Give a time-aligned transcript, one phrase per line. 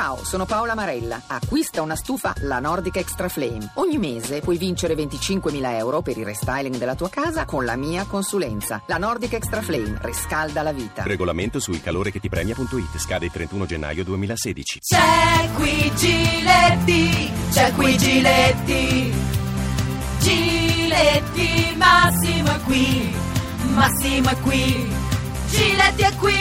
[0.00, 1.20] Ciao, sono Paola Marella.
[1.26, 3.72] Acquista una stufa La Nordic Extra Flame.
[3.74, 8.06] Ogni mese puoi vincere 25.000 euro per il restyling della tua casa con la mia
[8.06, 8.80] consulenza.
[8.86, 11.02] La Nordic Extra Flame riscalda la vita.
[11.02, 14.78] Regolamento sul calore che ti premia.it scade il 31 gennaio 2016.
[14.80, 19.12] C'è qui Giletti, c'è qui Giletti.
[20.18, 23.14] Giletti, Massimo è qui,
[23.74, 24.90] Massimo è qui.
[25.50, 26.39] Giletti è qui.